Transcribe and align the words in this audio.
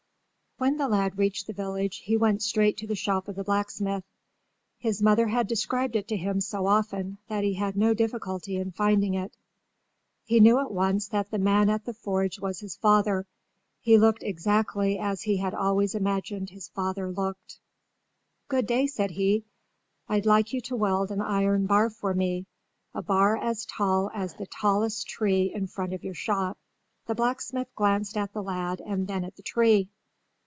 When 0.57 0.77
the 0.77 0.87
lad 0.87 1.17
reached 1.17 1.47
the 1.47 1.53
village 1.53 2.01
he 2.05 2.15
went 2.15 2.43
straight 2.43 2.77
to 2.77 2.85
the 2.85 2.93
shop 2.93 3.27
of 3.27 3.35
the 3.35 3.43
blacksmith. 3.43 4.03
His 4.77 5.01
mother 5.01 5.25
had 5.29 5.47
described 5.47 5.95
it 5.95 6.07
to 6.09 6.15
him 6.17 6.39
so 6.39 6.67
often 6.67 7.17
that 7.29 7.43
he 7.43 7.55
had 7.55 7.75
no 7.75 7.95
difficulty 7.95 8.57
in 8.57 8.69
finding 8.69 9.15
it. 9.15 9.35
He 10.23 10.39
knew 10.39 10.59
at 10.59 10.69
once 10.69 11.07
that 11.07 11.31
the 11.31 11.39
man 11.39 11.67
at 11.67 11.85
the 11.85 11.95
forge 11.95 12.39
was 12.39 12.59
his 12.59 12.75
father. 12.75 13.25
He 13.79 13.97
looked 13.97 14.21
exactly 14.21 14.99
as 14.99 15.23
he 15.23 15.37
had 15.37 15.55
always 15.55 15.95
imagined 15.95 16.51
his 16.51 16.67
father 16.67 17.09
looked. 17.11 17.59
"Good 18.47 18.67
day," 18.67 18.85
said 18.85 19.09
he. 19.09 19.45
"I'd 20.07 20.27
like 20.27 20.53
you 20.53 20.61
to 20.61 20.75
weld 20.75 21.09
an 21.09 21.21
iron 21.21 21.65
bar 21.65 21.89
for 21.89 22.13
me, 22.13 22.45
a 22.93 23.01
bar 23.01 23.35
as 23.35 23.65
tall 23.65 24.11
as 24.13 24.35
the 24.35 24.45
tallest 24.45 25.07
tree 25.07 25.51
in 25.51 25.65
front 25.65 25.93
of 25.95 26.03
your 26.03 26.13
shop." 26.13 26.59
The 27.07 27.15
blacksmith 27.15 27.73
glanced 27.73 28.15
at 28.15 28.31
the 28.33 28.43
lad 28.43 28.79
and 28.79 29.07
then 29.07 29.23
at 29.23 29.35
the 29.35 29.41
tree. 29.41 29.89